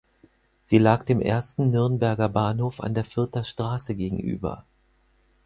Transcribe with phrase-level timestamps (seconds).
[0.63, 4.65] Sie lag dem ersten Nürnberger Bahnhof an der Fürther Straße gegenüber.